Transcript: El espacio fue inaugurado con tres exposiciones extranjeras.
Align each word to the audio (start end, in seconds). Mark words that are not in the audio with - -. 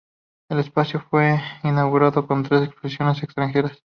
El 0.49 0.57
espacio 0.57 0.99
fue 1.11 1.39
inaugurado 1.63 2.25
con 2.25 2.41
tres 2.41 2.63
exposiciones 2.63 3.21
extranjeras. 3.21 3.73